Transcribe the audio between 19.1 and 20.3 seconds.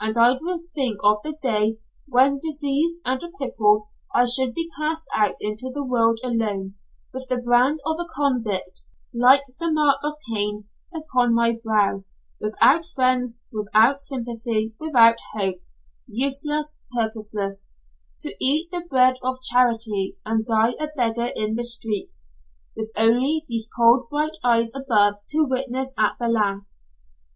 of charity,